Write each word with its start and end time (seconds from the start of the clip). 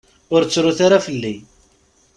Ur 0.33 0.41
ttrut 0.43 0.79
ara 0.85 1.03
fell-i. 1.05 1.35